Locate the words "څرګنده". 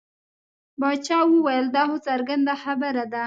2.07-2.53